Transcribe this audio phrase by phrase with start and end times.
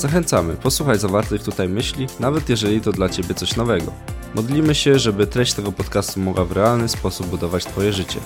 [0.00, 3.92] Zachęcamy, posłuchaj zawartych tutaj myśli, nawet jeżeli to dla Ciebie coś nowego.
[4.34, 8.20] Modlimy się, żeby treść tego podcastu mogła w realny sposób budować Twoje życie.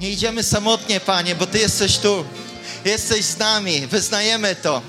[0.00, 2.24] Nie idziemy samotnie, Panie, bo Ty jesteś tu.
[2.84, 4.82] Jesteś z nami, wyznajemy to.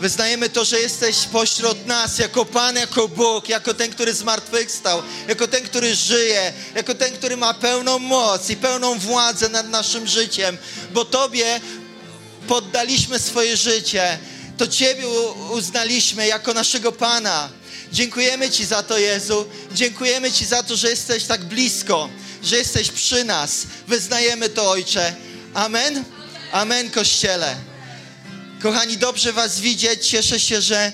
[0.00, 5.48] Wyznajemy to, że jesteś pośród nas jako Pan, jako Bóg, jako ten, który zmartwychwstał, jako
[5.48, 10.58] ten, który żyje, jako ten, który ma pełną moc i pełną władzę nad naszym życiem,
[10.94, 11.60] bo Tobie
[12.50, 14.18] poddaliśmy swoje życie,
[14.58, 15.08] to Ciebie
[15.50, 17.48] uznaliśmy jako naszego Pana.
[17.92, 19.48] Dziękujemy Ci za to, Jezu.
[19.72, 22.08] Dziękujemy Ci za to, że jesteś tak blisko,
[22.42, 23.66] że jesteś przy nas.
[23.88, 25.14] Wyznajemy to, Ojcze.
[25.54, 26.04] Amen.
[26.52, 27.56] Amen, Kościele.
[28.62, 30.08] Kochani, dobrze Was widzieć.
[30.08, 30.92] Cieszę się, że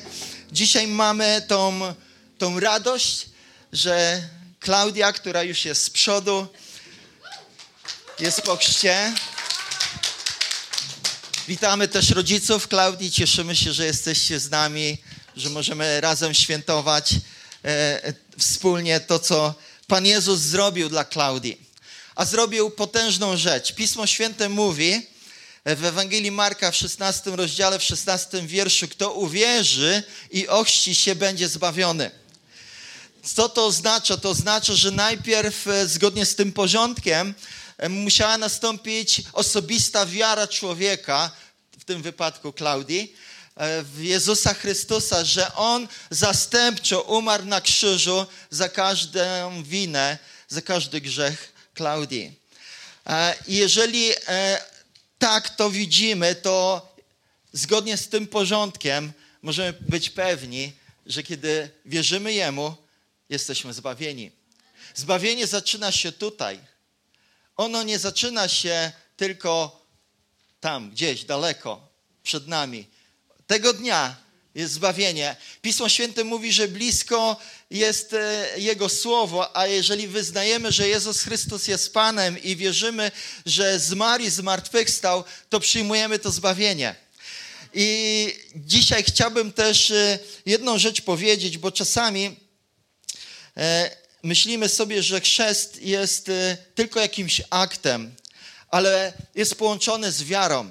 [0.52, 1.94] dzisiaj mamy tą,
[2.38, 3.26] tą radość,
[3.72, 4.22] że
[4.60, 6.46] Klaudia, która już jest z przodu,
[8.18, 9.12] jest po chrzcie.
[11.48, 13.10] Witamy też rodziców Klaudii.
[13.10, 14.98] Cieszymy się, że jesteście z nami,
[15.36, 17.14] że możemy razem świętować
[17.64, 19.54] e, wspólnie to, co
[19.86, 21.60] Pan Jezus zrobił dla Klaudii.
[22.14, 23.74] A zrobił potężną rzecz.
[23.74, 25.06] Pismo Święte mówi
[25.66, 31.48] w Ewangelii Marka w 16 rozdziale, w 16 wierszu, kto uwierzy i ochrzci się, będzie
[31.48, 32.10] zbawiony.
[33.22, 34.16] Co to oznacza?
[34.16, 37.34] To oznacza, że najpierw e, zgodnie z tym porządkiem
[37.88, 41.30] musiała nastąpić osobista wiara człowieka,
[41.78, 43.16] w tym wypadku Klaudii,
[43.56, 51.00] e, w Jezusa Chrystusa, że On zastępczo umarł na krzyżu za każdą winę, za każdy
[51.00, 52.32] grzech Klaudii.
[53.06, 54.62] E, jeżeli e,
[55.18, 56.86] tak to widzimy, to
[57.52, 60.72] zgodnie z tym porządkiem możemy być pewni,
[61.06, 62.76] że kiedy wierzymy Jemu,
[63.28, 64.30] jesteśmy zbawieni.
[64.94, 66.60] Zbawienie zaczyna się tutaj
[67.56, 69.80] ono nie zaczyna się tylko
[70.60, 71.88] tam, gdzieś daleko,
[72.22, 72.86] przed nami.
[73.46, 74.16] Tego dnia
[74.54, 75.36] jest zbawienie.
[75.62, 77.36] Pismo Święte mówi, że blisko
[77.70, 83.10] jest e, Jego Słowo, a jeżeli wyznajemy, że Jezus Chrystus jest Panem i wierzymy,
[83.46, 86.94] że zmarł i zmartwychwstał, to przyjmujemy to zbawienie.
[87.74, 92.36] I dzisiaj chciałbym też e, jedną rzecz powiedzieć, bo czasami
[93.56, 98.14] e, myślimy sobie, że chrzest jest y, tylko jakimś aktem,
[98.68, 100.70] ale jest połączony z wiarą,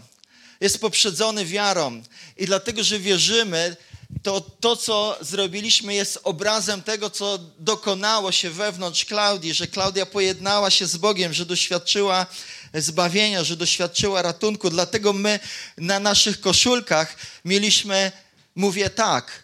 [0.61, 2.03] jest poprzedzony wiarą.
[2.37, 3.75] I dlatego, że wierzymy,
[4.23, 10.69] to to, co zrobiliśmy, jest obrazem tego, co dokonało się wewnątrz Klaudii, że Klaudia pojednała
[10.69, 12.25] się z Bogiem, że doświadczyła
[12.73, 14.69] zbawienia, że doświadczyła ratunku.
[14.69, 15.39] Dlatego my
[15.77, 17.15] na naszych koszulkach
[17.45, 18.11] mieliśmy,
[18.55, 19.43] mówię tak,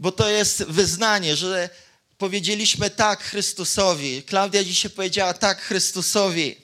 [0.00, 1.70] bo to jest wyznanie, że
[2.18, 4.22] powiedzieliśmy tak Chrystusowi.
[4.22, 6.56] Klaudia dzisiaj powiedziała tak Chrystusowi.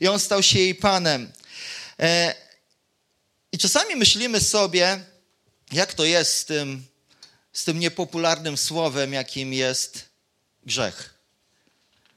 [0.00, 1.32] I On stał się jej Panem.
[1.98, 2.34] E,
[3.52, 5.04] I czasami myślimy sobie,
[5.72, 6.86] jak to jest z tym,
[7.52, 10.04] z tym niepopularnym słowem, jakim jest
[10.66, 11.14] grzech.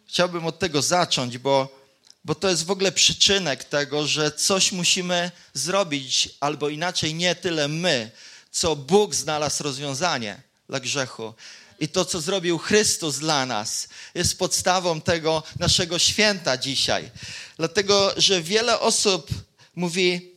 [0.07, 1.85] Chciałbym od tego zacząć, bo,
[2.25, 7.67] bo to jest w ogóle przyczynek tego, że coś musimy zrobić, albo inaczej nie tyle
[7.67, 8.11] my,
[8.51, 11.33] co Bóg znalazł rozwiązanie dla grzechu.
[11.79, 17.11] I to, co zrobił Chrystus dla nas, jest podstawą tego naszego święta dzisiaj.
[17.57, 19.29] Dlatego, że wiele osób
[19.75, 20.31] mówi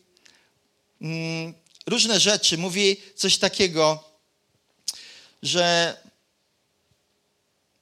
[1.00, 1.54] mm,
[1.86, 4.04] różne rzeczy, mówi coś takiego,
[5.42, 5.96] że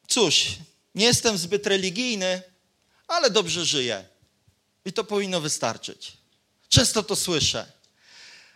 [0.09, 0.47] cóż,
[0.95, 2.43] nie jestem zbyt religijny,
[3.09, 4.05] ale dobrze żyję.
[4.85, 6.13] I to powinno wystarczyć.
[6.69, 7.73] Często to słyszę.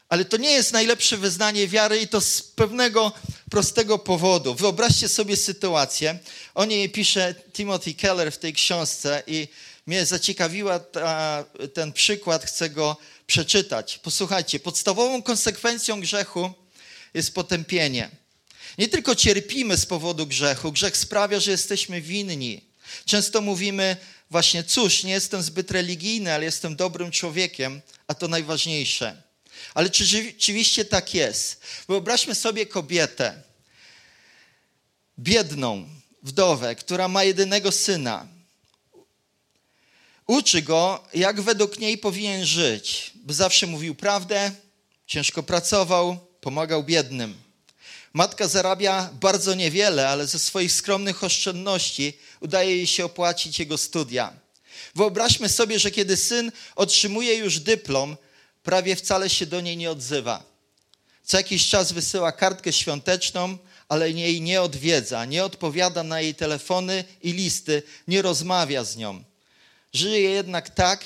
[0.09, 3.13] Ale to nie jest najlepsze wyznanie wiary i to z pewnego
[3.51, 4.55] prostego powodu.
[4.55, 6.19] Wyobraźcie sobie sytuację.
[6.55, 9.49] O niej pisze Timothy Keller w tej książce i
[9.87, 11.45] mnie zaciekawiła ta,
[11.75, 13.99] ten przykład, chcę go przeczytać.
[13.99, 16.53] Posłuchajcie, podstawową konsekwencją grzechu
[17.15, 18.11] jest potępienie.
[18.79, 22.65] Nie tylko cierpimy z powodu grzechu, grzech sprawia, że jesteśmy winni.
[23.05, 23.97] Często mówimy
[24.31, 29.30] właśnie, cóż, nie jestem zbyt religijny, ale jestem dobrym człowiekiem, a to najważniejsze.
[29.75, 31.61] Ale czy rzeczywiście tak jest?
[31.89, 33.43] Wyobraźmy sobie kobietę,
[35.19, 35.89] biedną
[36.23, 38.27] wdowę, która ma jedynego syna.
[40.27, 44.53] Uczy go, jak według niej powinien żyć, by zawsze mówił prawdę,
[45.07, 47.35] ciężko pracował, pomagał biednym.
[48.13, 54.33] Matka zarabia bardzo niewiele, ale ze swoich skromnych oszczędności udaje jej się opłacić jego studia.
[54.95, 58.17] Wyobraźmy sobie, że kiedy syn otrzymuje już dyplom,
[58.63, 60.43] prawie wcale się do niej nie odzywa.
[61.25, 63.59] Co jakiś czas wysyła kartkę świąteczną,
[63.89, 69.25] ale jej nie odwiedza, nie odpowiada na jej telefony i listy, nie rozmawia z nią.
[69.93, 71.05] Żyje jednak tak,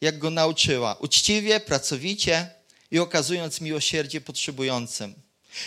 [0.00, 2.50] jak go nauczyła, uczciwie, pracowicie
[2.90, 5.14] i okazując miłosierdzie potrzebującym.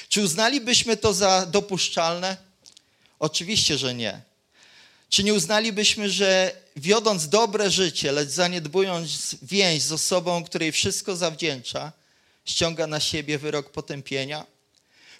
[0.09, 2.37] Czy uznalibyśmy to za dopuszczalne?
[3.19, 4.28] Oczywiście, że nie.
[5.09, 11.91] Czy nie uznalibyśmy, że wiodąc dobre życie, lecz zaniedbując więź z osobą, której wszystko zawdzięcza,
[12.45, 14.45] ściąga na siebie wyrok potępienia?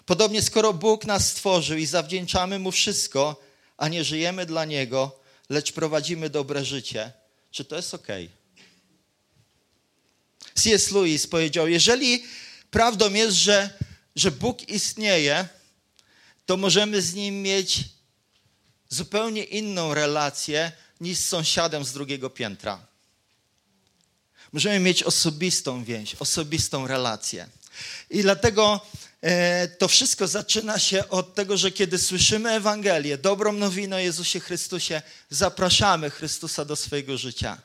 [0.06, 3.40] Podobnie, skoro Bóg nas stworzył i zawdzięczamy Mu wszystko,
[3.76, 7.12] a nie żyjemy dla Niego, lecz prowadzimy dobre życie,
[7.50, 8.06] czy to jest ok?
[10.54, 10.90] C.S.
[10.90, 12.24] Lewis powiedział: Jeżeli
[12.70, 13.70] prawdą jest, że,
[14.16, 15.48] że Bóg istnieje,
[16.46, 17.84] to możemy z nim mieć
[18.90, 22.86] zupełnie inną relację niż z sąsiadem z drugiego piętra.
[24.52, 27.48] Możemy mieć osobistą więź, osobistą relację.
[28.10, 28.80] I dlatego
[29.20, 34.40] e, to wszystko zaczyna się od tego, że kiedy słyszymy Ewangelię, dobrą nowinę o Jezusie
[34.40, 37.58] Chrystusie, zapraszamy Chrystusa do swojego życia.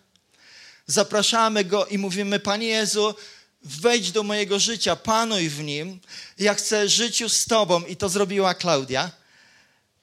[0.88, 3.16] Zapraszamy Go i mówimy, Panie Jezu,
[3.64, 6.00] wejdź do mojego życia, panuj w nim.
[6.38, 7.86] Ja chcę żyć już z Tobą.
[7.86, 9.12] I to zrobiła Klaudia.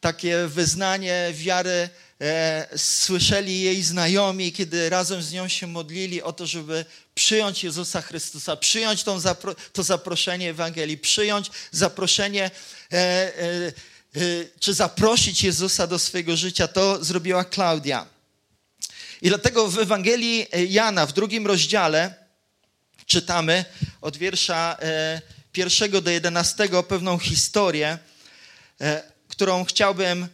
[0.02, 1.88] Takie wyznanie wiary
[2.20, 6.84] e, słyszeli jej znajomi, kiedy razem z nią się modlili o to, żeby
[7.14, 12.50] przyjąć Jezusa Chrystusa, przyjąć tą zapro to zaproszenie Ewangelii, przyjąć zaproszenie,
[12.93, 13.72] e, e, e
[14.60, 16.69] czy zaprosić Jezusa do swojego życia.
[16.69, 18.06] To zrobiła Klaudia.
[19.22, 22.14] I dlatego w Ewangelii Jana w drugim rozdziale
[23.06, 23.64] czytamy
[24.00, 25.20] od wiersza e,
[25.52, 27.98] pierwszego do jedenastego pewną historię,
[28.81, 30.29] e, którą chciałbym,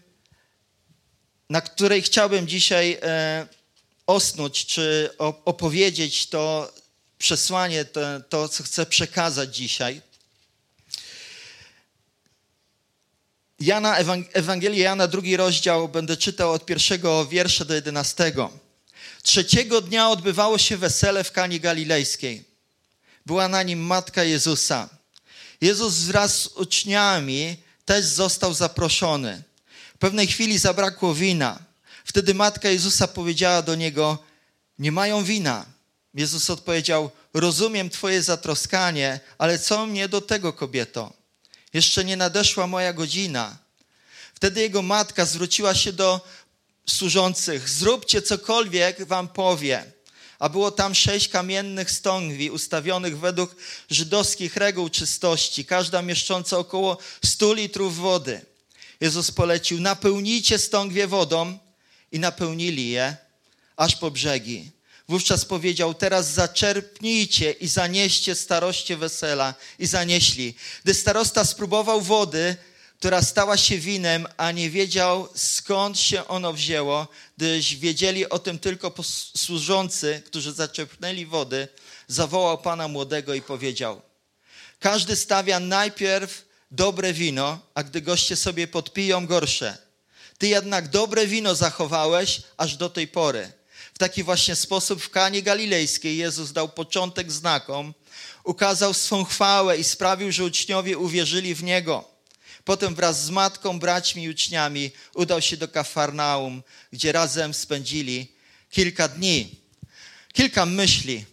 [1.50, 3.46] na której chciałbym dzisiaj e,
[4.06, 5.10] osnuć, czy
[5.44, 6.72] opowiedzieć to
[7.18, 10.00] przesłanie, to, to co chcę przekazać dzisiaj.
[13.60, 13.96] Jana,
[14.32, 18.50] Ewangelii Jana, drugi rozdział, będę czytał od pierwszego wiersza do jedenastego.
[19.22, 22.44] Trzeciego dnia odbywało się wesele w Kani Galilejskiej.
[23.26, 24.88] Była na nim matka Jezusa.
[25.60, 29.42] Jezus wraz z uczniami też został zaproszony.
[29.94, 31.58] W pewnej chwili zabrakło wina.
[32.04, 34.18] Wtedy matka Jezusa powiedziała do niego:
[34.78, 35.66] Nie mają wina.
[36.14, 41.12] Jezus odpowiedział: Rozumiem Twoje zatroskanie, ale co mnie do tego, kobieto?
[41.74, 43.56] Jeszcze nie nadeszła moja godzina.
[44.34, 46.26] Wtedy jego matka zwróciła się do
[46.86, 49.92] służących, zróbcie cokolwiek wam powie.
[50.38, 53.56] A było tam sześć kamiennych stągwi ustawionych według
[53.90, 58.40] żydowskich reguł czystości, każda mieszcząca około stu litrów wody.
[59.00, 61.58] Jezus polecił, napełnijcie stągwie wodą
[62.12, 63.16] i napełnili je
[63.76, 64.70] aż po brzegi.
[65.08, 69.54] Wówczas powiedział, teraz zaczerpnijcie i zanieście staroście wesela.
[69.78, 70.54] I zanieśli.
[70.84, 72.56] Gdy starosta spróbował wody,
[72.98, 78.58] która stała się winem, a nie wiedział skąd się ono wzięło, gdyż wiedzieli o tym
[78.58, 78.94] tylko
[79.36, 81.68] służący, którzy zaczerpnęli wody,
[82.08, 84.02] zawołał pana młodego i powiedział:
[84.78, 89.78] Każdy stawia najpierw dobre wino, a gdy goście sobie podpiją, gorsze.
[90.38, 93.52] Ty jednak dobre wino zachowałeś aż do tej pory.
[93.94, 97.94] W taki właśnie sposób w Kanie Galilejskiej Jezus dał początek znakom,
[98.44, 102.17] ukazał swą chwałę i sprawił, że uczniowie uwierzyli w Niego.
[102.68, 108.32] Potem wraz z matką, braćmi i uczniami udał się do Kafarnaum, gdzie razem spędzili
[108.70, 109.60] kilka dni.
[110.32, 111.24] Kilka myśli.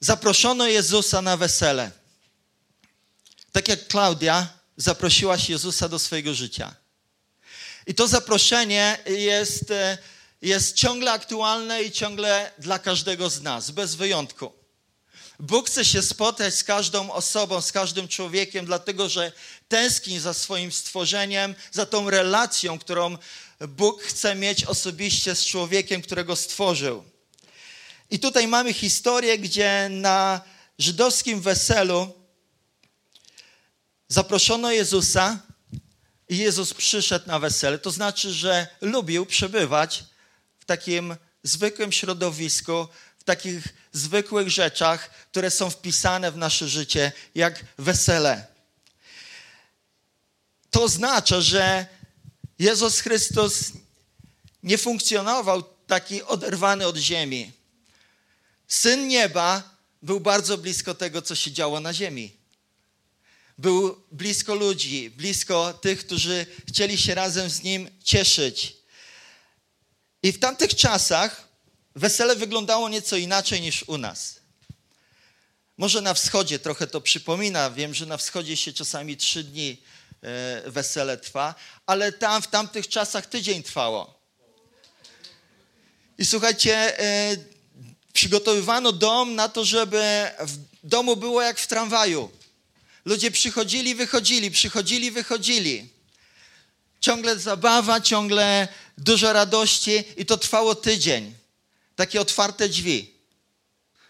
[0.00, 1.90] Zaproszono Jezusa na wesele.
[3.52, 6.74] Tak jak Klaudia zaprosiłaś Jezusa do swojego życia.
[7.86, 9.72] I to zaproszenie jest,
[10.42, 14.52] jest ciągle aktualne i ciągle dla każdego z nas, bez wyjątku.
[15.40, 19.32] Bóg chce się spotkać z każdą osobą, z każdym człowiekiem, dlatego że
[19.68, 23.18] tęskni za swoim stworzeniem, za tą relacją, którą
[23.68, 27.04] Bóg chce mieć osobiście z człowiekiem, którego stworzył.
[28.10, 30.40] I tutaj mamy historię, gdzie na
[30.78, 32.12] żydowskim weselu
[34.08, 35.38] zaproszono Jezusa
[36.28, 37.78] i Jezus przyszedł na wesele.
[37.78, 40.04] To znaczy, że lubił przebywać
[40.58, 42.88] w takim zwykłym środowisku,
[43.24, 48.46] takich zwykłych rzeczach, które są wpisane w nasze życie, jak wesele.
[50.70, 51.86] To oznacza, że
[52.58, 53.72] Jezus Chrystus
[54.62, 57.52] nie funkcjonował taki oderwany od ziemi.
[58.68, 62.32] Syn nieba był bardzo blisko tego, co się działo na ziemi.
[63.58, 68.76] Był blisko ludzi, blisko tych, którzy chcieli się razem z nim cieszyć.
[70.22, 71.48] I w tamtych czasach
[71.94, 74.40] wesele wyglądało nieco inaczej niż u nas.
[75.78, 77.70] Może na wschodzie trochę to przypomina.
[77.70, 79.82] Wiem, że na wschodzie się czasami trzy dni
[80.22, 81.54] e, wesele trwa,
[81.86, 84.18] ale tam w tamtych czasach tydzień trwało.
[86.18, 87.36] I słuchajcie, e,
[88.12, 90.58] przygotowywano dom na to, żeby w
[90.88, 92.30] domu było jak w tramwaju.
[93.04, 95.88] Ludzie przychodzili, wychodzili, przychodzili, wychodzili.
[97.00, 101.34] Ciągle zabawa, ciągle dużo radości i to trwało tydzień.
[101.96, 103.14] Takie otwarte drzwi.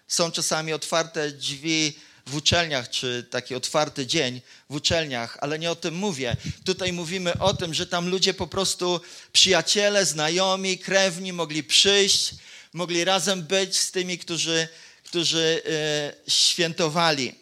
[0.08, 5.76] Są czasami otwarte drzwi w uczelniach, czy taki otwarty dzień w uczelniach, ale nie o
[5.76, 6.36] tym mówię.
[6.64, 9.00] Tutaj mówimy o tym, że tam ludzie po prostu,
[9.32, 12.34] przyjaciele, znajomi, krewni mogli przyjść,
[12.72, 14.68] mogli razem być z tymi, którzy,
[15.04, 17.34] którzy e, świętowali.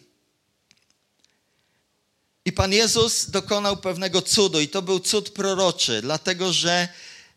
[2.44, 6.88] I Pan Jezus dokonał pewnego cudu, i to był cud proroczy, dlatego że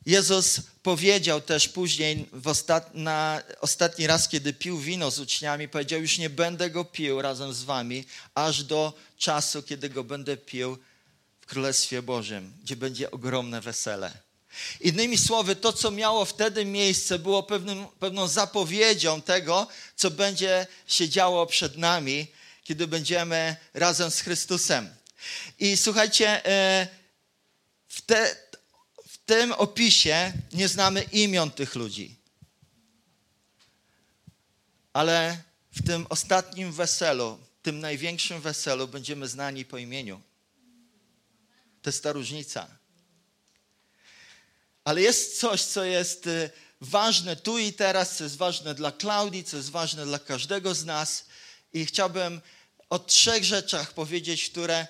[0.06, 2.96] Jezus powiedział też później, ostat...
[2.96, 7.54] na ostatni raz, kiedy pił wino z uczniami, powiedział: Już nie będę go pił razem
[7.54, 10.78] z wami, aż do czasu, kiedy go będę pił
[11.42, 14.26] w Królestwie Bożym, gdzie będzie ogromne wesele.
[14.82, 21.10] Innymi słowy, to, co miało wtedy miejsce, było pewnym, pewną zapowiedzią tego, co będzie się
[21.10, 22.28] działo przed nami,
[22.64, 24.90] kiedy będziemy razem z Chrystusem.
[25.60, 26.88] I słuchajcie, e,
[27.88, 28.36] w, te,
[29.26, 32.16] tym opisie nie znamy imion tych ludzi.
[34.94, 35.38] Ale
[35.72, 40.22] w tym ostatnim weselu, tym największym weselu, będziemy znani po imieniu.
[41.82, 42.68] To jest ta różnica.
[44.84, 46.50] Ale jest coś, co jest e,
[46.82, 50.86] ważne tu i teraz, co jest ważne dla Klaudii, co jest ważne dla każdego z
[50.86, 51.26] nas.
[51.74, 52.42] I chciałbym
[52.90, 54.88] o trzech rzeczach powiedzieć, które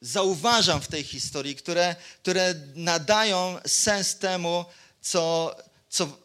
[0.00, 4.64] zauważam w tej historii, które, które nadają sens temu,
[5.00, 5.56] co,
[5.88, 6.18] co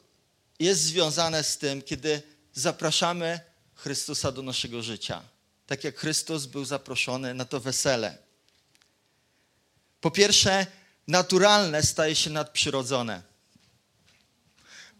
[0.59, 2.21] jest związane z tym, kiedy
[2.53, 3.39] zapraszamy
[3.75, 5.21] Chrystusa do naszego życia.
[5.67, 8.17] Tak jak Chrystus był zaproszony na to wesele.
[10.01, 10.67] Po pierwsze,
[11.07, 13.21] naturalne staje się nadprzyrodzone.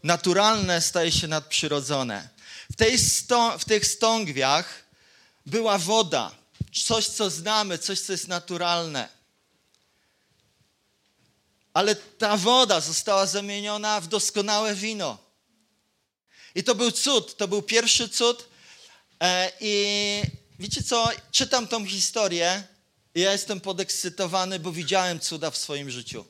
[0.04, 2.30] Naturalne staje się nadprzyrodzone.
[2.72, 4.84] W, tej sto, w tych stągwiach
[5.46, 6.43] była woda
[6.82, 9.10] coś, co znamy, coś, co jest naturalne.
[11.74, 15.18] Ale ta woda została zamieniona w doskonałe wino.
[16.56, 18.50] I to był cud, to był pierwszy cud.
[19.22, 20.22] E, I
[20.60, 22.64] wiecie co, czytam tą historię
[23.16, 26.26] i ja jestem podekscytowany, bo widziałem cuda w swoim życiu.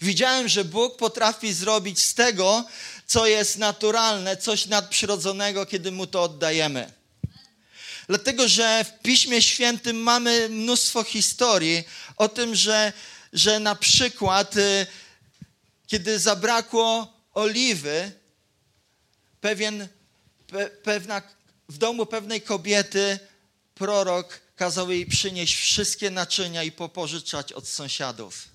[0.00, 2.64] Widziałem, że Bóg potrafi zrobić z tego,
[3.06, 6.99] co jest naturalne, coś nadprzyrodzonego, kiedy Mu to oddajemy.
[8.08, 11.84] Dlatego, że w Piśmie Świętym mamy mnóstwo historii
[12.16, 12.92] o tym, że,
[13.32, 14.86] że na przykład, y,
[15.86, 18.12] kiedy zabrakło oliwy,
[19.40, 19.88] pewien,
[20.46, 21.22] pe, pewna,
[21.68, 23.18] w domu pewnej kobiety
[23.74, 28.48] prorok kazał jej przynieść wszystkie naczynia i popożyczać od sąsiadów.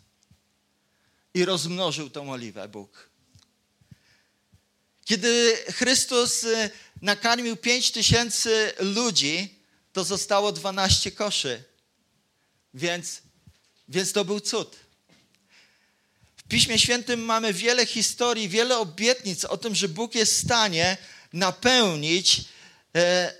[1.33, 3.09] I rozmnożył tą oliwę Bóg.
[5.05, 6.69] Kiedy Chrystus y,
[7.01, 9.59] nakarmił pięć tysięcy ludzi,
[9.93, 11.63] to zostało dwanaście koszy.
[12.73, 13.21] Więc,
[13.89, 14.75] więc to był cud.
[16.37, 20.97] W Piśmie Świętym mamy wiele historii, wiele obietnic o tym, że Bóg jest w stanie
[21.33, 22.45] napełnić
[22.95, 23.33] e,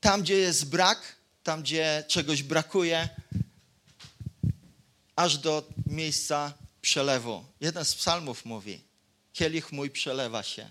[0.00, 3.08] tam, gdzie jest brak, tam, gdzie czegoś brakuje,
[5.16, 7.44] aż do miejsca przelewu.
[7.60, 8.80] Jeden z psalmów mówi:
[9.32, 10.70] Kielich mój przelewa się.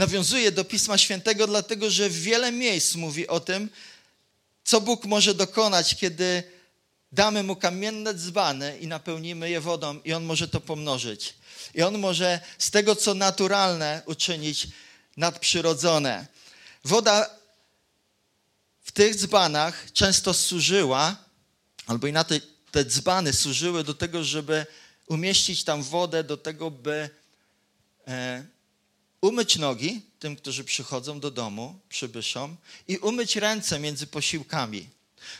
[0.00, 3.70] Nawiązuje do Pisma Świętego, dlatego że wiele miejsc mówi o tym,
[4.64, 6.42] co Bóg może dokonać, kiedy
[7.12, 11.34] damy mu kamienne dzbany i napełnimy je wodą, i on może to pomnożyć.
[11.74, 14.68] I on może z tego, co naturalne, uczynić
[15.16, 16.26] nadprzyrodzone.
[16.84, 17.30] Woda
[18.82, 21.16] w tych dzbanach często służyła,
[21.86, 22.40] albo inaczej,
[22.70, 24.66] te dzbany służyły do tego, żeby
[25.06, 27.10] umieścić tam wodę, do tego, by
[28.08, 28.59] e,
[29.20, 32.56] umyć nogi tym, którzy przychodzą do domu, przybyszom,
[32.88, 34.88] i umyć ręce między posiłkami.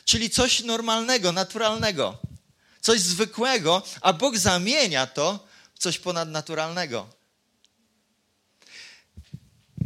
[0.05, 2.19] Czyli coś normalnego, naturalnego,
[2.81, 7.09] coś zwykłego, a Bóg zamienia to w coś ponadnaturalnego.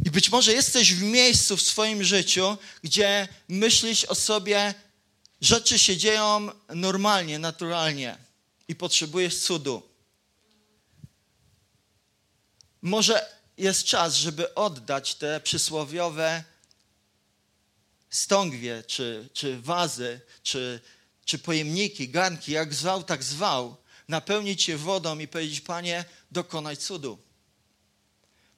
[0.05, 4.73] I być może jesteś w miejscu w swoim życiu, gdzie myślisz o sobie,
[5.41, 8.17] rzeczy się dzieją normalnie, naturalnie
[8.67, 9.83] i potrzebujesz cudu.
[12.81, 16.43] Może jest czas, żeby oddać te przysłowiowe
[18.09, 20.79] stągwie, czy, czy wazy, czy,
[21.25, 27.17] czy pojemniki, garnki, jak zwał, tak zwał, napełnić je wodą i powiedzieć, Panie, dokonaj cudu.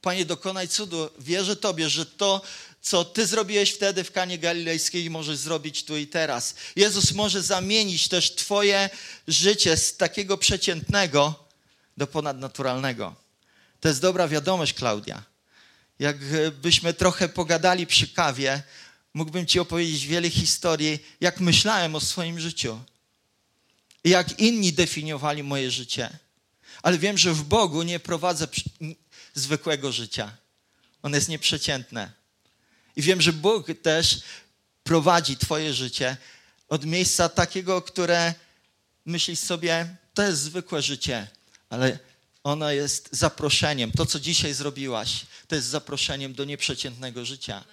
[0.01, 1.09] Panie, dokonaj cudu.
[1.19, 2.41] Wierzę Tobie, że to,
[2.81, 6.55] co Ty zrobiłeś wtedy w Kanie Galilejskiej, możesz zrobić tu i teraz.
[6.75, 8.89] Jezus może zamienić też Twoje
[9.27, 11.47] życie z takiego przeciętnego
[11.97, 13.26] do ponadnaturalnego.
[13.79, 15.24] To jest dobra wiadomość, Klaudia.
[16.00, 18.63] Jakbyśmy trochę pogadali przy kawie,
[19.13, 22.79] mógłbym Ci opowiedzieć wiele historii, jak myślałem o swoim życiu.
[24.03, 26.10] Jak inni definiowali moje życie.
[26.84, 28.48] Ale wiem, że w Bogu nie prowadzę
[29.34, 30.38] zwykłego życia.
[31.01, 32.12] One jest nieprzeciętne.
[32.96, 34.22] I wiem, że Bóg też
[34.84, 36.17] prowadzi Twoje życie
[36.69, 38.34] od miejsca takiego, które
[39.05, 41.27] myślisz sobie, to jest zwykłe życie,
[41.69, 42.00] ale
[42.47, 43.91] ono jest zaproszeniem.
[43.91, 47.63] To, co dzisiaj zrobiłaś, to jest zaproszeniem do nieprzeciętnego życia.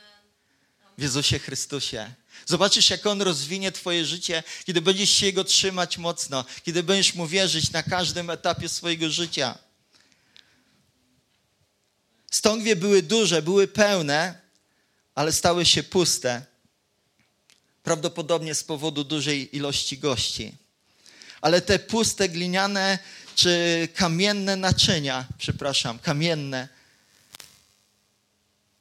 [0.99, 2.15] W Jezusie Chrystusie.
[2.47, 7.27] Zobaczysz, jak On rozwinie Twoje życie, kiedy będziesz się Jego trzymać mocno, kiedy będziesz Mu
[7.27, 9.59] wierzyć na każdym etapie swojego życia.
[12.31, 14.41] Stągwie były duże, były pełne,
[15.15, 16.47] ale stały się puste.
[17.83, 20.55] Prawdopodobnie z powodu dużej ilości gości.
[21.41, 22.99] Ale te puste, gliniane
[23.35, 26.69] czy kamienne naczynia, przepraszam, kamienne,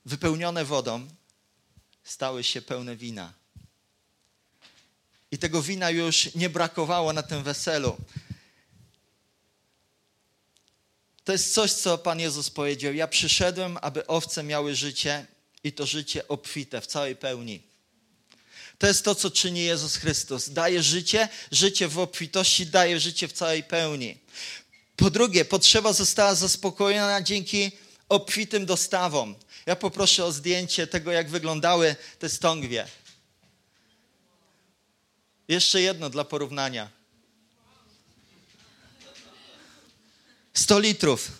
[0.05, 1.07] wypełnione wodą,
[2.03, 3.33] stały się pełne wina.
[5.31, 7.97] I tego wina już nie brakowało na tym weselu.
[11.23, 12.93] To jest coś, co Pan Jezus powiedział.
[12.93, 15.25] Ja przyszedłem, aby owce miały życie
[15.63, 17.72] i to życie obfite w całej pełni.
[18.77, 20.49] To jest to, co czyni Jezus Chrystus.
[20.49, 24.17] Daje życie, życie w obfitości, daje życie w całej pełni.
[24.95, 27.71] Po drugie, potrzeba została zaspokojona dzięki
[28.09, 29.35] obfitym dostawom.
[29.65, 32.87] Ja poproszę o zdjęcie tego, jak wyglądały te stągwie.
[35.47, 36.89] Jeszcze jedno dla porównania.
[40.53, 41.31] 100 litrów.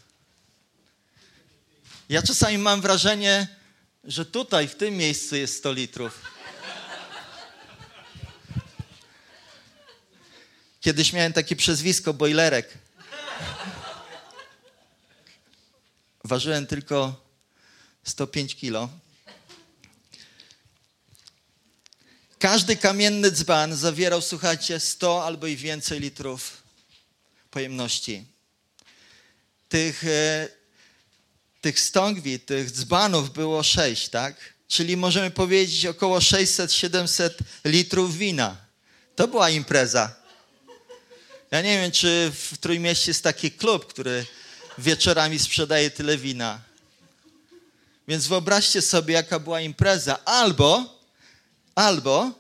[2.09, 3.47] Ja czasami mam wrażenie,
[4.03, 6.21] że tutaj, w tym miejscu jest 100 litrów.
[10.83, 12.77] Kiedyś miałem takie przezwisko bojlerek.
[16.23, 17.25] Ważyłem tylko
[18.03, 18.89] 105 kilo.
[22.39, 26.63] Każdy kamienny dzban zawierał, słuchajcie, 100 albo i więcej litrów
[27.51, 28.25] pojemności.
[29.69, 30.47] Tych, e,
[31.61, 34.35] tych stągwi, tych dzbanów było 6, tak?
[34.67, 37.29] Czyli możemy powiedzieć około 600-700
[37.65, 38.57] litrów wina.
[39.15, 40.22] To była impreza.
[41.53, 44.25] Ja nie wiem, czy w Trójmieście jest taki klub, który
[44.77, 46.59] wieczorami sprzedaje tyle wina.
[48.07, 50.25] Więc wyobraźcie sobie, jaka była impreza.
[50.25, 50.99] Albo,
[51.75, 52.31] albo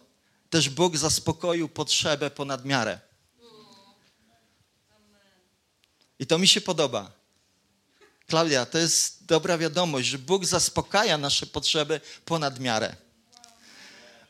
[0.49, 2.99] też Bóg zaspokoił potrzebę ponad miarę.
[6.19, 7.11] I to mi się podoba.
[8.27, 12.95] Klaudia, to jest dobra wiadomość, że Bóg zaspokaja nasze potrzeby ponad miarę.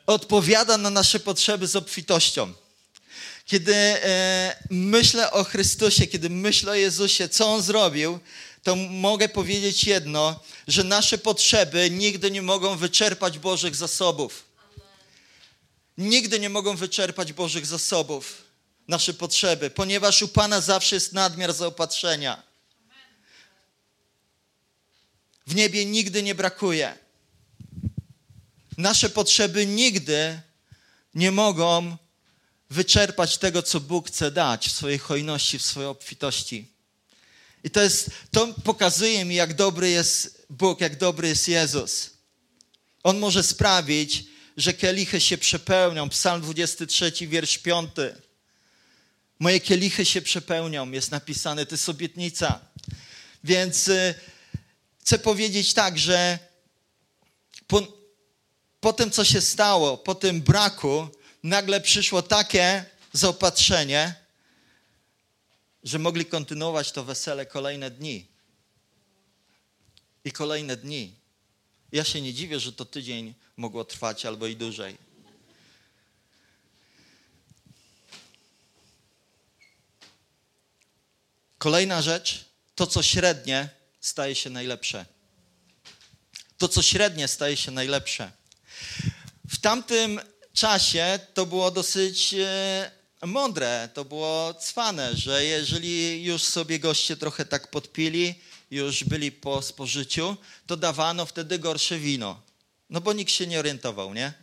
[0.05, 2.53] Odpowiada na nasze potrzeby z obfitością.
[3.45, 8.19] Kiedy e, myślę o Chrystusie, kiedy myślę o Jezusie, co On zrobił,
[8.63, 14.43] to mogę powiedzieć jedno, że nasze potrzeby nigdy nie mogą wyczerpać Bożych zasobów.
[15.97, 18.41] Nigdy nie mogą wyczerpać Bożych zasobów,
[18.87, 22.43] nasze potrzeby, ponieważ u Pana zawsze jest nadmiar zaopatrzenia.
[25.47, 26.97] W niebie nigdy nie brakuje.
[28.77, 30.41] Nasze potrzeby nigdy
[31.15, 31.97] nie mogą
[32.73, 36.67] wyczerpać tego, co Bóg chce dać w swojej hojności, w swojej obfitości.
[37.63, 42.09] I to, jest, to pokazuje mi, jak dobry jest Bóg, jak dobry jest Jezus.
[43.03, 44.23] On może sprawić,
[44.57, 46.09] że kielichy się przepełnią.
[46.09, 47.89] Psalm 23, wiersz 5.
[49.39, 52.59] Moje kielichy się przepełnią, jest napisane, to jest obietnica.
[53.43, 54.13] Więc y,
[55.01, 56.39] chcę powiedzieć tak, że
[57.67, 57.87] po,
[58.79, 61.07] po tym, co się stało, po tym braku,
[61.43, 64.15] nagle przyszło takie zaopatrzenie,
[65.83, 68.27] że mogli kontynuować to wesele kolejne dni.
[70.25, 71.15] I kolejne dni.
[71.91, 74.97] Ja się nie dziwię, że to tydzień mogło trwać albo i dłużej.
[81.57, 83.69] Kolejna rzecz, to co średnie
[84.01, 85.05] staje się najlepsze.
[86.57, 88.31] To co średnie staje się najlepsze.
[89.49, 90.19] W tamtym
[90.53, 92.91] czasie to było dosyć e,
[93.25, 98.35] mądre, to było cwane, że jeżeli już sobie goście trochę tak podpili,
[98.71, 100.37] już byli po spożyciu,
[100.67, 102.41] to dawano wtedy gorsze wino.
[102.89, 104.33] No bo nikt się nie orientował, nie?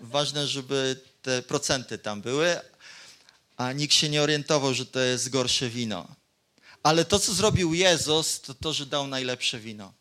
[0.00, 2.60] ważne, żeby te procenty tam były,
[3.56, 6.08] a nikt się nie orientował, że to jest gorsze wino.
[6.82, 9.92] Ale to, co zrobił Jezus, to to, że dał najlepsze wino.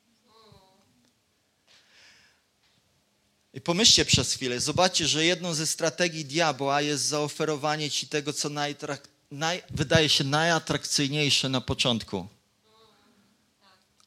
[3.54, 8.50] I pomyślcie przez chwilę, zobaczcie, że jedną ze strategii diabła jest zaoferowanie ci tego, co
[8.50, 12.28] najtrak, naj, wydaje się najatrakcyjniejsze na początku.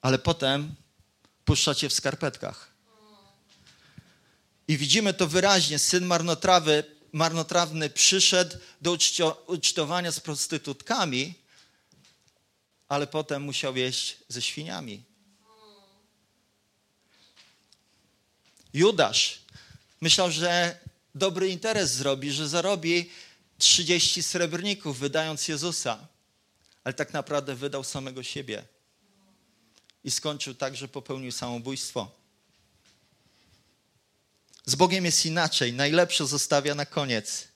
[0.01, 0.75] Ale potem
[1.45, 2.71] puszcza cię w skarpetkach.
[4.69, 5.79] I widzimy to wyraźnie.
[5.79, 11.35] Syn marnotrawy, marnotrawny przyszedł do uczcio, ucztowania z prostytutkami,
[12.89, 15.03] ale potem musiał jeść ze świniami.
[18.77, 19.41] Judasz
[20.01, 20.79] myślał, że
[21.15, 23.11] dobry interes zrobi, że zarobi
[23.59, 26.09] 30 srebrników, wydając Jezusa,
[26.85, 28.63] ale tak naprawdę wydał samego siebie
[30.05, 32.11] i skończył tak, że popełnił samobójstwo.
[34.67, 35.73] Z Bogiem jest inaczej.
[35.73, 37.49] Najlepsze zostawia na koniec.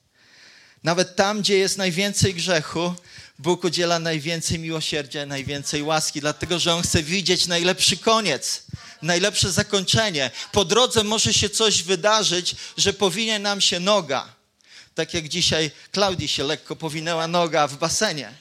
[0.83, 2.93] Nawet tam, gdzie jest najwięcej grzechu,
[3.39, 8.63] Bóg udziela najwięcej miłosierdzia, najwięcej łaski, dlatego że On chce widzieć najlepszy koniec,
[9.01, 10.31] najlepsze zakończenie.
[10.51, 14.33] Po drodze może się coś wydarzyć, że powinie nam się noga.
[14.95, 18.33] Tak jak dzisiaj Klaudii się lekko powinęła noga w basenie,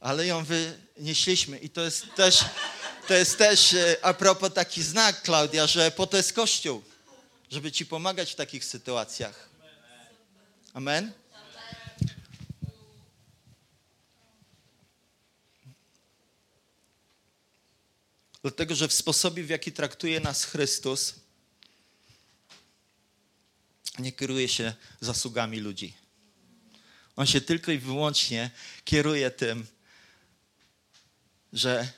[0.00, 1.58] ale ją wynieśliśmy.
[1.58, 2.44] I to jest też,
[3.08, 6.82] to jest też e, a propos taki znak, Klaudia, że po to jest Kościół,
[7.50, 9.48] żeby Ci pomagać w takich sytuacjach.
[10.74, 11.12] Amen?
[18.46, 21.14] Dlatego, że w sposobie, w jaki traktuje nas Chrystus,
[23.98, 25.94] nie kieruje się zasługami ludzi.
[27.16, 28.50] On się tylko i wyłącznie
[28.84, 29.66] kieruje tym,
[31.52, 31.88] że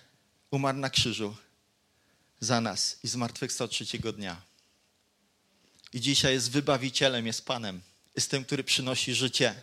[0.50, 1.36] umarł na krzyżu
[2.40, 4.42] za nas i zmartwychwstał trzeciego dnia.
[5.92, 7.80] I dzisiaj jest wybawicielem, jest Panem.
[8.16, 9.62] Jest tym, który przynosi życie.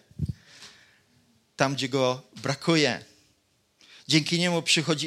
[1.56, 3.15] Tam, gdzie go brakuje.
[4.08, 4.64] Dzięki niemu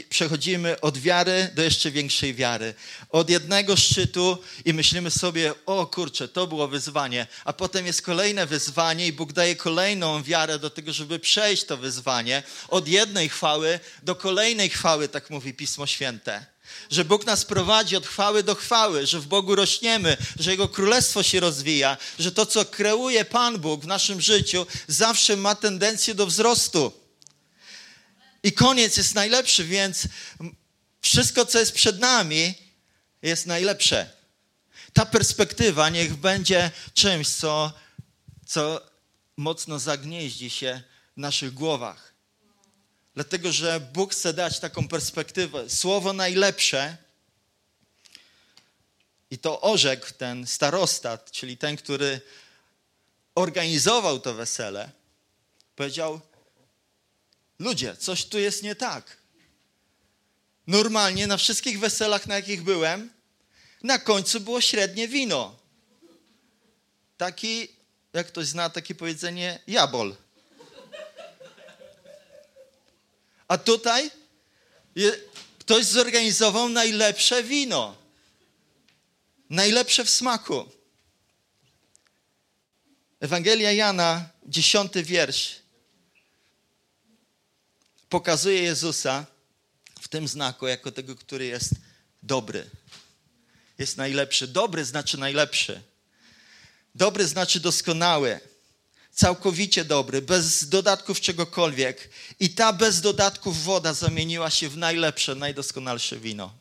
[0.09, 2.75] przechodzimy od wiary do jeszcze większej wiary.
[3.11, 8.47] Od jednego szczytu i myślimy sobie, o kurczę, to było wyzwanie, a potem jest kolejne
[8.47, 12.43] wyzwanie i Bóg daje kolejną wiarę do tego, żeby przejść to wyzwanie.
[12.69, 16.47] Od jednej chwały do kolejnej chwały, tak mówi Pismo Święte.
[16.91, 21.23] Że Bóg nas prowadzi od chwały do chwały, że w Bogu rośniemy, że Jego królestwo
[21.23, 26.27] się rozwija, że to, co kreuje Pan Bóg w naszym życiu, zawsze ma tendencję do
[26.27, 26.93] wzrostu.
[28.49, 30.09] I koniec jest najlepszy, więc
[31.01, 32.55] wszystko, co jest przed nami,
[33.23, 34.11] jest najlepsze.
[34.93, 37.73] Ta perspektywa niech będzie czymś, co,
[38.47, 38.81] co
[39.37, 40.83] mocno zagnieździ się
[41.17, 42.15] w naszych głowach.
[43.15, 45.71] Dlatego, że Bóg chce dać taką perspektywę.
[45.71, 46.97] Słowo najlepsze,
[49.31, 52.21] i to orzekł ten starostat, czyli ten, który
[53.35, 54.91] organizował to wesele,
[55.77, 56.21] powiedział:
[57.59, 59.17] Ludzie, coś tu jest nie tak.
[60.67, 63.11] Normalnie na wszystkich weselach, na jakich byłem,
[63.83, 65.59] na końcu było średnie wino.
[67.17, 67.69] Taki,
[68.13, 70.17] jak ktoś zna takie powiedzenie, jabol.
[73.49, 74.11] A tutaj
[75.59, 77.97] ktoś zorganizował najlepsze wino.
[79.51, 80.69] Najlepsze w smaku.
[83.21, 85.68] Ewangelia Jana, dziesiąty wiersz
[88.09, 89.27] pokazuje Jezusa
[90.01, 91.71] w tym znaku jako tego, który jest
[92.23, 92.71] dobry.
[93.79, 94.47] Jest najlepszy.
[94.49, 95.83] Dobry znaczy najlepszy.
[96.95, 98.41] Dobry znaczy doskonały.
[99.13, 102.11] Całkowicie dobry, bez dodatków czegokolwiek.
[102.41, 106.55] I ta bez dodatków woda zamieniła się w najlepsze, najdoskonalsze wino.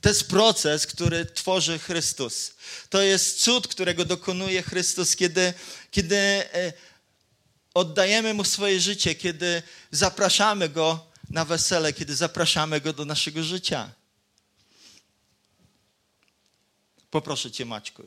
[0.00, 2.52] To jest proces, który tworzy Chrystus.
[2.90, 5.54] To jest cud, którego dokonuje Chrystus, kiedy,
[5.90, 6.72] kiedy e,
[7.78, 13.90] oddajemy Mu swoje życie, kiedy zapraszamy Go na wesele, kiedy zapraszamy Go do naszego życia.
[17.10, 18.02] Poproszę Cię, Maćku.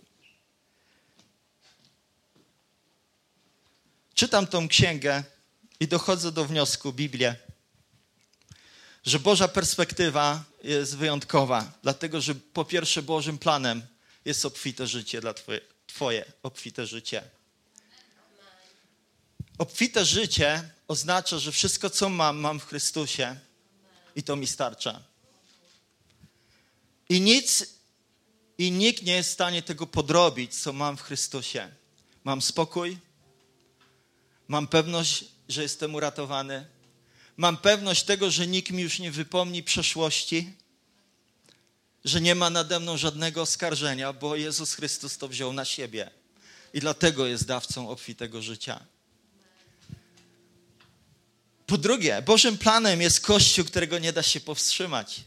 [4.13, 5.23] Czytam tą księgę
[5.79, 7.35] i dochodzę do wniosku, Biblię,
[9.05, 13.81] że Boża perspektywa jest wyjątkowa, dlatego że po pierwsze Bożym planem
[14.25, 17.40] jest obfite życie dla Twoje, twoje obfite życie.
[19.61, 23.35] Obfite życie oznacza, że wszystko, co mam, mam w Chrystusie
[24.15, 25.03] i to mi starcza.
[27.09, 27.65] I nic
[28.57, 31.69] i nikt nie jest w stanie tego podrobić, co mam w Chrystusie.
[32.23, 32.97] Mam spokój,
[34.47, 36.65] mam pewność, że jestem uratowany,
[37.37, 40.53] mam pewność tego, że nikt mi już nie wypomni przeszłości,
[42.05, 46.11] że nie ma nade mną żadnego oskarżenia, bo Jezus Chrystus to wziął na siebie
[46.73, 48.85] I dlatego jest dawcą obfitego życia.
[51.71, 55.21] Po drugie, Bożym planem jest Kościół, którego nie da się powstrzymać.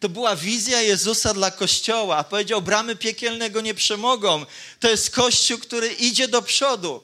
[0.00, 2.24] To była wizja Jezusa dla Kościoła.
[2.24, 4.46] Powiedział, bramy piekielnego nie przemogą.
[4.80, 7.02] To jest Kościół, który idzie do przodu.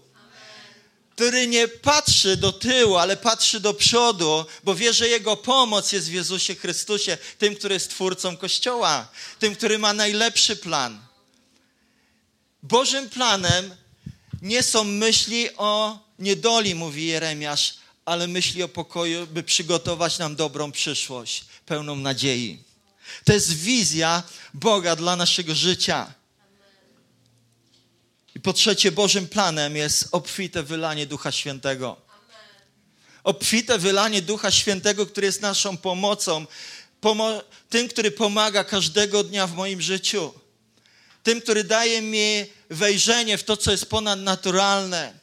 [1.15, 6.09] Który nie patrzy do tyłu, ale patrzy do przodu, bo wie, że Jego pomoc jest
[6.09, 11.01] w Jezusie Chrystusie, tym, który jest twórcą Kościoła, tym, który ma najlepszy plan.
[12.63, 13.77] Bożym planem
[14.43, 20.73] nie są myśli o niedoli, mówi Jeremiasz, ale myśli o pokoju, by przygotować nam dobrą
[20.73, 22.59] przyszłość, pełną nadziei.
[23.25, 24.23] To jest wizja
[24.55, 26.15] Boga dla naszego życia.
[28.35, 31.97] I po trzecie, Bożym planem jest obfite wylanie Ducha Świętego.
[33.25, 36.47] Obfite wylanie Ducha Świętego, który jest naszą pomocą,
[37.01, 40.35] pomo tym, który pomaga każdego dnia w moim życiu,
[41.23, 45.19] tym, który daje mi wejrzenie w to, co jest ponadnaturalne.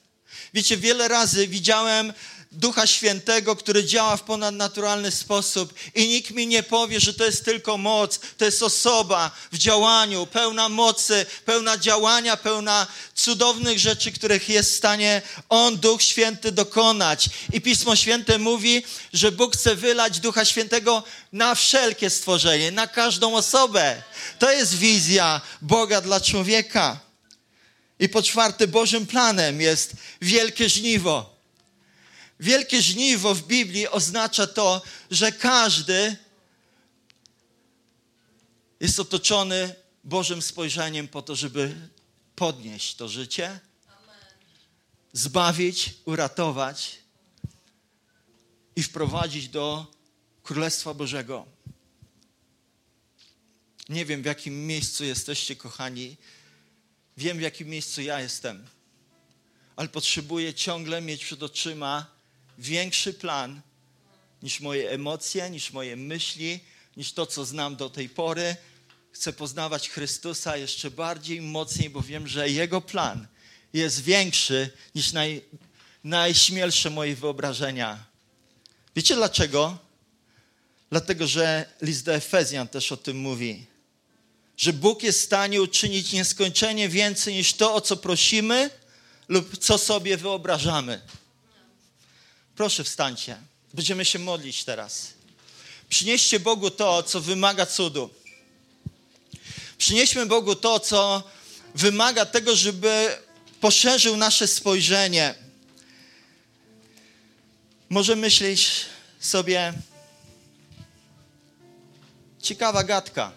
[0.54, 2.14] Wiecie, wiele razy widziałem
[2.54, 7.46] Ducha Świętego, który działa w ponadnaturalny sposób i nikt mi nie powie, że to jest
[7.46, 14.50] tylko moc, to jest osoba w działaniu, pełna mocy, pełna działania, pełna cudownych rzeczy, których
[14.50, 17.30] jest w stanie On, Duch Święty, dokonać.
[17.54, 23.36] I Pismo Święte mówi, że Bóg chce wylać Ducha Świętego na wszelkie stworzenie, na każdą
[23.36, 24.02] osobę.
[24.40, 27.00] To jest wizja Boga dla człowieka.
[28.00, 31.33] I po czwarte, Bożym planem jest wielkie żniwo
[32.40, 36.18] Wielkie żniwo w Biblii oznacza to, że każdy
[38.80, 41.90] jest otoczony Bożym spojrzeniem po to, żeby
[42.36, 43.60] podnieść to życie,
[45.14, 46.98] zbawić, uratować
[48.76, 49.86] i wprowadzić do
[50.44, 51.46] Królestwa Bożego.
[53.90, 56.18] Nie wiem, w jakim miejscu jesteście, kochani.
[57.18, 58.68] Wiem, w jakim miejscu ja jestem,
[59.76, 62.14] ale potrzebuję ciągle mieć przed oczyma
[62.64, 63.62] większy plan
[64.44, 66.60] niż moje emocje, niż moje myśli,
[66.98, 68.56] niż to, co znam do tej pory.
[69.12, 73.28] Chcę poznawać Chrystusa jeszcze bardziej, mocniej, bo wiem, że Jego plan
[73.74, 75.42] jest większy niż naj,
[76.04, 78.06] najśmielsze moje wyobrażenia.
[78.96, 79.78] Wiecie dlaczego?
[80.90, 83.66] Dlatego, że list do Efezjan też o tym mówi.
[84.58, 88.70] Że Bóg jest w stanie uczynić nieskończenie więcej niż to, o co prosimy
[89.28, 91.02] lub co sobie wyobrażamy.
[92.56, 93.38] Proszę wstańcie.
[93.74, 95.14] Będziemy się modlić teraz.
[95.90, 98.10] Przynieście Bogu to, co wymaga cudu.
[99.78, 101.24] Przynieśmy Bogu to, co
[101.76, 103.18] wymaga tego, żeby
[103.62, 105.36] poszerzył nasze spojrzenie.
[107.90, 108.86] Może myślisz
[109.20, 109.74] sobie,
[112.42, 113.32] ciekawa gadka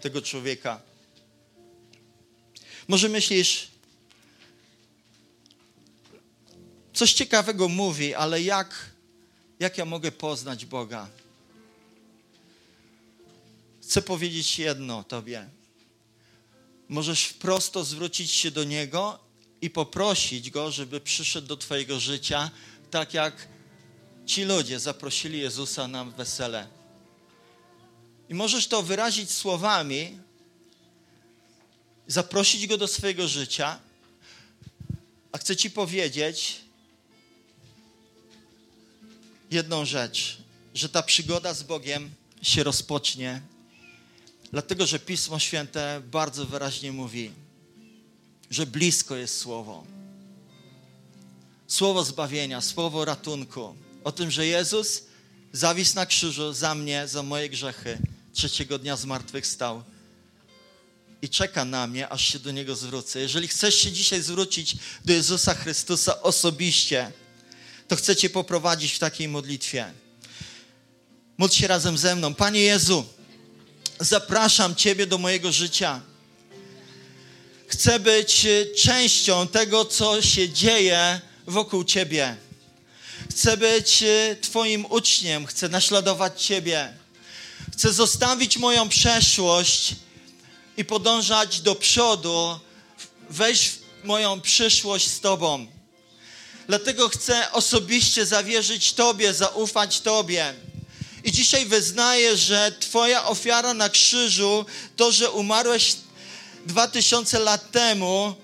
[0.00, 0.80] tego człowieka.
[2.88, 3.71] Może myślisz,
[6.92, 8.90] coś ciekawego mówi, ale jak,
[9.60, 11.08] jak ja mogę poznać Boga?
[13.82, 15.48] Chcę powiedzieć jedno Tobie.
[16.88, 19.18] Możesz prosto zwrócić się do Niego
[19.60, 22.50] i poprosić Go, żeby przyszedł do Twojego życia,
[22.90, 23.48] tak jak
[24.26, 26.68] ci ludzie zaprosili Jezusa na wesele.
[28.28, 30.18] I możesz to wyrazić słowami,
[32.06, 33.78] zaprosić Go do swojego życia,
[35.32, 36.60] a chcę Ci powiedzieć,
[39.52, 40.38] jedną rzecz,
[40.74, 42.10] że ta przygoda z Bogiem
[42.42, 43.40] się rozpocznie,
[44.52, 47.30] dlatego że Pismo Święte bardzo wyraźnie mówi,
[48.50, 49.84] że blisko jest Słowo.
[51.66, 53.74] Słowo zbawienia, słowo ratunku.
[54.04, 55.02] O tym, że Jezus
[55.52, 57.98] zawisł na krzyżu za mnie, za moje grzechy,
[58.32, 59.82] trzeciego dnia zmartwychwstał
[61.22, 63.20] i czeka na mnie, aż się do Niego zwrócę.
[63.20, 67.12] Jeżeli chcesz się dzisiaj zwrócić do Jezusa Chrystusa osobiście,
[67.92, 69.92] to chcę Cię poprowadzić w takiej modlitwie.
[71.38, 72.34] Módl się razem ze mną.
[72.34, 73.04] Panie Jezu,
[74.00, 76.00] zapraszam Ciebie do mojego życia.
[77.68, 78.46] Chcę być
[78.82, 82.36] częścią tego, co się dzieje wokół Ciebie.
[83.30, 84.04] Chcę być
[84.40, 86.92] Twoim uczniem, chcę naśladować Ciebie.
[87.72, 89.94] Chcę zostawić moją przeszłość
[90.76, 92.60] i podążać do przodu,
[93.30, 95.81] wejść w moją przyszłość z Tobą.
[96.68, 100.54] Dlatego chcę osobiście zawierzyć Tobie, zaufać Tobie.
[101.24, 105.96] I dzisiaj wyznaję, że Twoja ofiara na krzyżu, to, że umarłeś
[106.66, 108.34] dwa tysiące lat temu,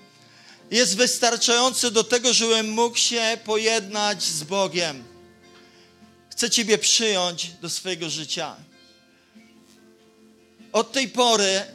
[0.71, 5.03] jest wystarczające do tego, żebym mógł się pojednać z Bogiem.
[6.31, 8.55] Chcę Ciebie przyjąć do swojego życia.
[10.71, 11.65] Od tej pory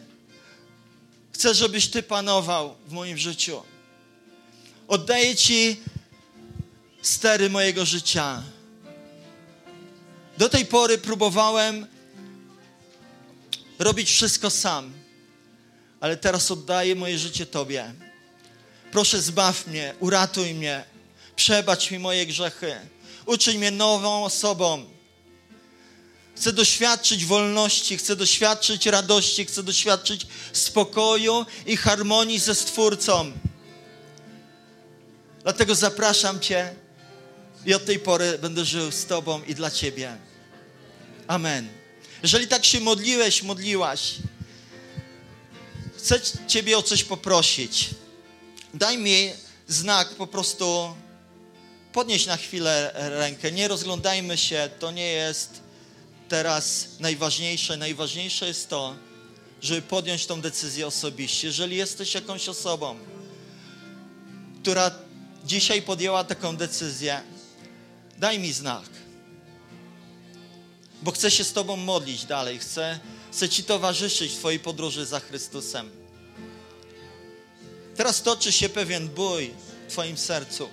[1.35, 3.63] Chcę, żebyś Ty panował w moim życiu.
[4.89, 5.77] Oddaję Ci
[7.05, 8.43] stery mojego życia.
[10.39, 11.87] Do tej pory próbowałem
[13.79, 14.93] robić wszystko sam,
[16.01, 17.95] ale teraz oddaję moje życie Tobie.
[18.93, 20.85] Proszę, zbaw mnie, uratuj mnie,
[21.37, 22.75] przebacz mi moje grzechy,
[23.27, 24.85] uczyń mnie nową osobą.
[26.37, 33.33] Chcę doświadczyć wolności, chcę doświadczyć radości, chcę doświadczyć spokoju i harmonii ze Stwórcą.
[35.43, 36.84] Dlatego zapraszam Cię
[37.67, 40.17] i od tej pory będę żył z Tobą i dla Ciebie.
[41.27, 41.69] Amen.
[42.23, 44.15] Jeżeli tak się modliłeś, modliłaś,
[45.97, 47.91] chcę Ciebie o coś poprosić.
[48.75, 49.33] Daj mi
[49.69, 50.95] znak po prostu
[51.93, 53.53] podnieść na chwilę rękę.
[53.53, 55.51] Nie rozglądajmy się, to nie jest
[56.29, 57.77] teraz najważniejsze.
[57.77, 58.95] Najważniejsze jest to,
[59.63, 61.47] żeby podjąć tą decyzję osobiście.
[61.47, 62.99] Jeżeli jesteś jakąś osobą,
[64.63, 64.91] która
[65.45, 67.21] dzisiaj podjęła taką decyzję,
[68.19, 68.85] daj mi znak.
[71.03, 73.01] Bo chcę się z Tobą modlić dalej, chcę,
[73.33, 75.91] chcę Ci towarzyszyć w Twojej podróży za Chrystusem.
[77.97, 79.51] Teraz toczy się pewien bój
[79.89, 80.69] w Twoim sercu.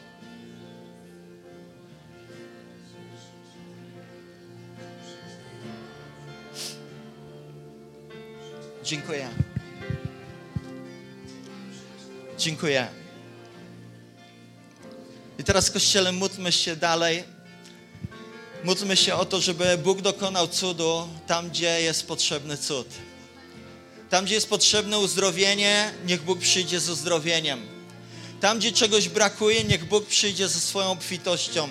[8.84, 9.30] Dziękuję.
[12.38, 13.01] Dziękuję.
[15.52, 17.24] Teraz, Kościele, módlmy się dalej.
[18.64, 22.88] Módlmy się o to, żeby Bóg dokonał cudu tam, gdzie jest potrzebny cud.
[24.10, 27.68] Tam, gdzie jest potrzebne uzdrowienie, niech Bóg przyjdzie z uzdrowieniem.
[28.42, 31.70] Tam, gdzie czegoś brakuje, niech Bóg przyjdzie ze swoją obfitością.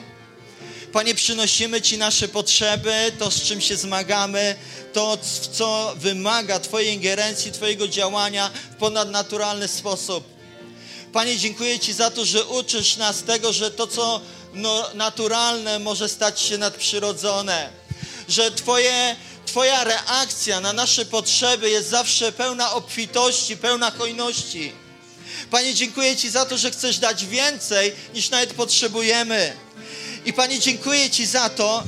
[0.93, 4.57] Panie, przynosimy Ci nasze potrzeby, to z czym się zmagamy,
[4.93, 5.19] to,
[5.53, 10.40] co wymaga Twojej ingerencji, Twojego działania w ponadnaturalny sposób.
[11.13, 14.21] Panie, dziękuję Ci za to, że uczysz nas tego, że to, co
[14.55, 17.71] no, naturalne, może stać się nadprzyrodzone.
[18.29, 24.73] Że Twoje, Twoja reakcja na nasze potrzeby jest zawsze pełna obfitości, pełna hojności.
[25.51, 29.57] Panie, dziękuję Ci za to, że chcesz dać więcej, niż nawet potrzebujemy.
[30.25, 31.85] I Panie, dziękuję Ci za to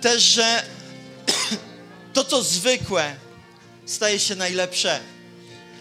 [0.00, 0.62] też, że
[2.14, 3.16] to, co zwykłe,
[3.86, 5.00] staje się najlepsze.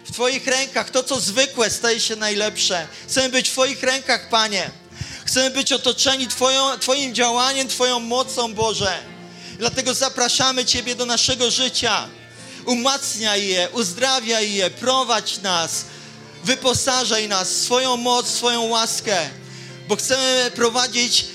[0.09, 2.87] W Twoich rękach to, co zwykłe, staje się najlepsze.
[3.07, 4.71] Chcemy być w Twoich rękach, Panie.
[5.25, 8.99] Chcemy być otoczeni twoją, Twoim działaniem, Twoją mocą, Boże.
[9.57, 12.07] Dlatego zapraszamy Ciebie do naszego życia.
[12.65, 15.85] Umacniaj je, uzdrawiaj je, prowadź nas,
[16.43, 19.29] wyposażaj nas swoją moc, swoją łaskę,
[19.87, 21.25] bo chcemy prowadzić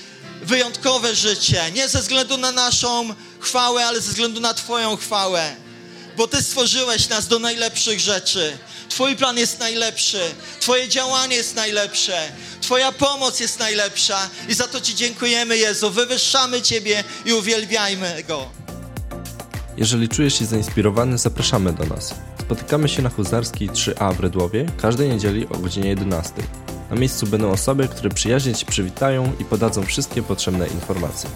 [0.41, 5.64] wyjątkowe życie, nie ze względu na naszą chwałę, ale ze względu na Twoją chwałę.
[6.17, 8.57] Bo Ty stworzyłeś nas do najlepszych rzeczy.
[8.89, 10.19] Twój plan jest najlepszy,
[10.59, 15.91] Twoje działanie jest najlepsze, Twoja pomoc jest najlepsza i za to Ci dziękujemy, Jezu.
[15.91, 18.49] Wywyższamy Ciebie i uwielbiajmy Go.
[19.77, 22.13] Jeżeli czujesz się zainspirowany, zapraszamy do nas.
[22.41, 26.33] Spotykamy się na Huzarskiej 3A w Redłowie każdej niedzieli o godzinie 11.
[26.89, 31.29] Na miejscu będą osoby, które przyjaźnie Ci przywitają i podadzą wszystkie potrzebne informacje.